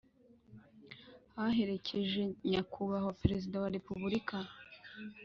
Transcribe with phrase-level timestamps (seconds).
[1.35, 4.37] baherekeje Nyakubahwa Perezida wa repubulika